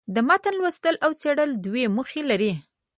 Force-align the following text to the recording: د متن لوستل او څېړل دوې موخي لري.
د 0.15 0.17
متن 0.27 0.53
لوستل 0.59 0.95
او 1.05 1.11
څېړل 1.19 1.49
دوې 1.65 1.83
موخي 1.95 2.21
لري. 2.29 2.53